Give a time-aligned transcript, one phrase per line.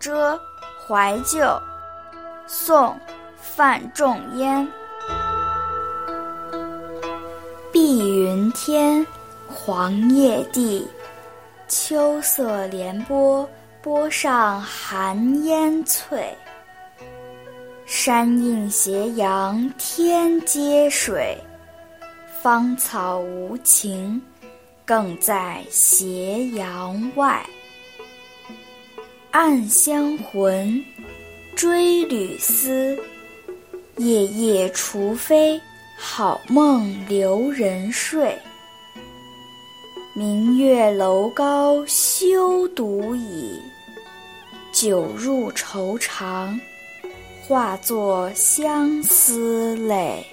[0.00, 0.34] 遮·
[0.88, 1.60] 怀旧，
[2.46, 2.86] 宋·
[3.36, 4.66] 范仲淹。
[7.70, 9.06] 碧云天，
[9.46, 10.88] 黄叶地，
[11.68, 13.46] 秋色连波，
[13.82, 16.34] 波上寒烟翠。
[17.84, 21.36] 山映斜阳天接水，
[22.40, 24.22] 芳草无情，
[24.86, 27.44] 更在斜阳外。
[29.32, 30.84] 暗香魂，
[31.54, 32.98] 追旅思，
[33.96, 35.60] 夜夜除非。
[35.96, 38.34] 好梦留人睡，
[40.14, 43.60] 明月楼高休独倚，
[44.72, 46.58] 酒入愁肠，
[47.46, 50.24] 化作相思泪。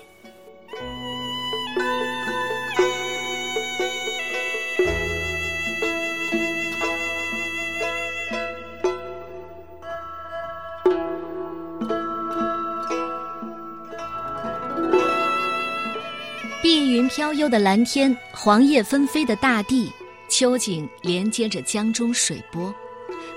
[16.60, 19.92] 碧云飘悠的蓝天，黄叶纷飞的大地，
[20.28, 22.74] 秋景连接着江中水波，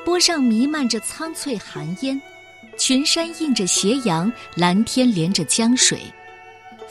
[0.07, 2.21] 波上弥漫着苍翠寒烟，
[2.79, 6.01] 群山映着斜阳，蓝天连着江水，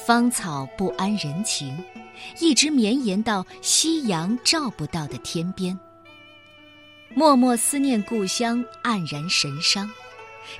[0.05, 1.75] 芳草不安人情，
[2.39, 5.77] 一直绵延到夕阳照不到的天边。
[7.15, 9.89] 默默思念故乡，黯然神伤，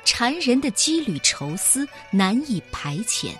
[0.04, 3.34] 缠人的羁旅愁思难以排遣。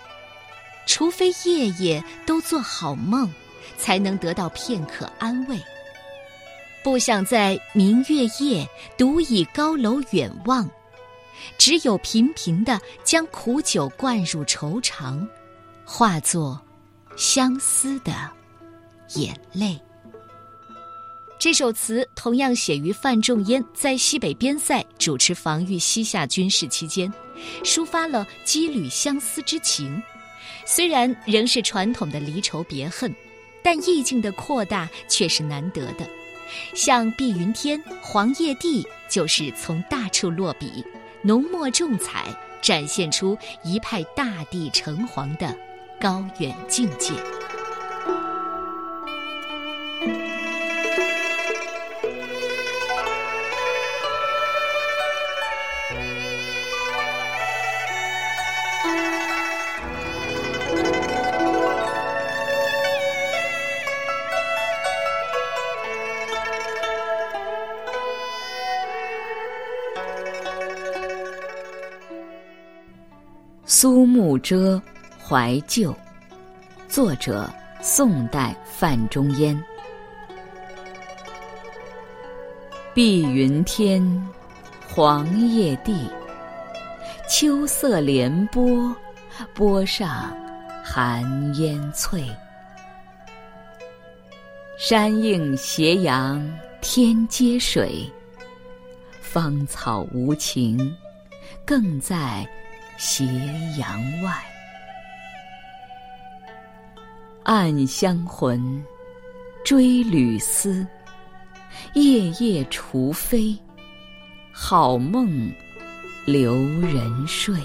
[0.90, 3.32] 除非夜夜都做好梦，
[3.78, 5.56] 才能得到片刻安慰。
[6.82, 10.68] 不想在明月夜独倚高楼远望，
[11.56, 15.24] 只有频频的将苦酒灌入愁肠，
[15.84, 16.60] 化作
[17.16, 18.12] 相思的
[19.14, 19.80] 眼泪。
[21.38, 27.10] 这首词同样写于范仲淹在西北边塞主持防御西夏军事期间，
[27.62, 30.02] 抒发了羁旅相思之情。
[30.72, 33.12] 虽然仍是传统的离愁别恨，
[33.60, 36.08] 但意境的扩大却是难得的。
[36.76, 40.84] 像碧云天、黄叶地，就是从大处落笔，
[41.22, 42.24] 浓墨重彩，
[42.62, 45.52] 展现出一派大地橙黄的
[46.00, 47.14] 高远境界。
[73.72, 74.82] 苏幕遮，
[75.16, 75.94] 怀旧，
[76.88, 77.48] 作者
[77.80, 79.56] 宋代范仲淹。
[82.92, 84.02] 碧云天，
[84.88, 86.10] 黄叶地，
[87.28, 88.92] 秋色连波，
[89.54, 90.36] 波上
[90.82, 91.22] 寒
[91.54, 92.24] 烟翠。
[94.76, 96.44] 山映斜阳
[96.80, 98.04] 天接水，
[99.20, 100.92] 芳草无情，
[101.64, 102.44] 更在。
[103.02, 103.24] 斜
[103.78, 104.30] 阳外，
[107.44, 108.84] 暗香魂，
[109.64, 110.86] 追旅思。
[111.94, 113.56] 夜夜除非，
[114.52, 115.50] 好梦
[116.26, 117.58] 留人睡。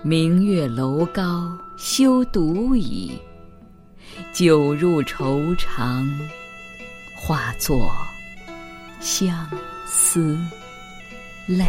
[0.00, 3.12] 明月楼高休独倚，
[4.32, 6.08] 酒入愁肠，
[7.14, 7.94] 化作
[8.98, 9.46] 相
[9.84, 10.38] 思
[11.46, 11.66] 泪。